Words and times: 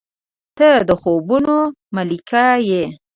•ته 0.57 0.69
د 0.87 0.89
خوبونو 1.01 1.57
ملکې 1.95 2.47
یې. 2.69 2.83